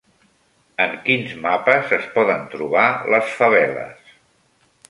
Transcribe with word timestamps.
En 0.85 0.95
quins 1.09 1.35
mapes 1.43 1.93
es 1.99 2.09
poden 2.17 2.49
trobar 2.57 2.87
les 3.17 3.37
faveles? 3.43 4.13